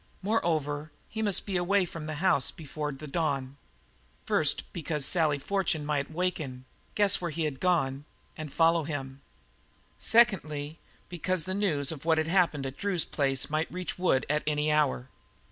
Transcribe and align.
Moreover, 0.23 0.91
he 1.09 1.21
must 1.21 1.45
be 1.45 1.57
away 1.57 1.85
from 1.85 2.07
the 2.07 2.15
house 2.15 2.51
with 2.57 2.97
the 2.97 3.05
dawn 3.05 3.57
first, 4.25 4.63
because 4.73 5.05
Sally 5.05 5.37
Fortune 5.37 5.85
might 5.85 6.09
waken, 6.09 6.65
guess 6.95 7.21
where 7.21 7.29
he 7.29 7.43
had 7.43 7.59
gone, 7.59 8.05
and 8.35 8.51
follow 8.51 8.83
him; 8.85 9.21
secondly 9.99 10.79
because 11.07 11.45
the 11.45 11.53
news 11.53 11.91
of 11.91 12.03
what 12.03 12.17
had 12.17 12.25
happened 12.25 12.65
at 12.65 12.77
Drew's 12.77 13.05
place 13.05 13.47
might 13.51 13.71
reach 13.71 13.99
Wood 13.99 14.25
at 14.27 14.41
any 14.47 14.71
hour. 14.71 15.07